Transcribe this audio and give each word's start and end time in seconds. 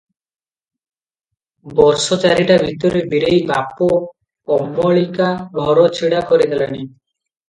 ବର୍ଷଚାରିଟା 1.79 2.55
ଭିତରେ 2.63 3.01
ବୀରେଇ 3.11 3.43
ବାପ 3.51 3.89
ଅମଳିକା 4.55 5.29
ଘର 5.59 5.85
ଛିଡ଼ା 5.99 6.23
କରିଦେଲାଣି। 6.33 6.81